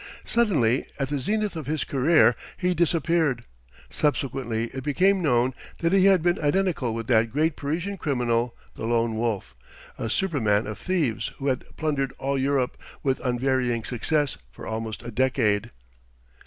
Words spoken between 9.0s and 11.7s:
Wolf, a superman of thieves who had